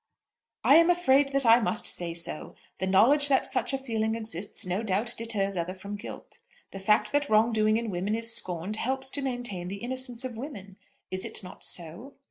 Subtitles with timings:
[0.63, 2.55] "I am afraid that I must say so.
[2.79, 6.39] The knowledge that such a feeling exists no doubt deters others from guilt.
[6.71, 10.35] The fact that wrong doing in women is scorned helps to maintain the innocence of
[10.35, 10.77] women.
[11.11, 12.15] Is it not so?"